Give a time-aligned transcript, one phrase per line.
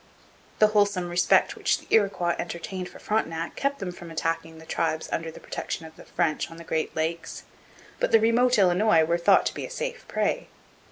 [0.57, 5.07] The wholesome respect which the Iroquois entertained for Frontenac kept them from attacking the tribes
[5.11, 7.43] under the protection of the French on the Great Lakes;
[7.99, 10.47] but the remote Illinois were thought to be a safe prey.